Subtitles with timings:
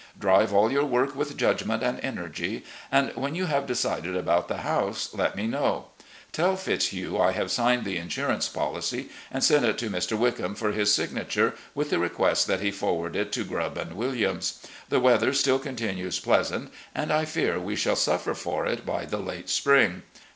[0.19, 4.57] Drive all your work with judgment and energy, and when you have decided about the
[4.65, 5.89] house, let me know.
[6.31, 10.17] Tell Fitzhugh I have signed the insurance policy and sent it to Mr.
[10.17, 13.93] Wick ham for his signature, with the request that he forward it to Grubb &
[13.93, 14.63] Williams.
[14.89, 19.05] The weather still continues pleas ant, and I fear we shall suffer for it by
[19.05, 20.01] the late spring.